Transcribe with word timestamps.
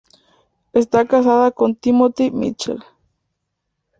Está 0.73 1.05
casada 1.05 1.51
con 1.51 1.75
Timothy 1.75 2.31
Mitchell. 2.31 2.83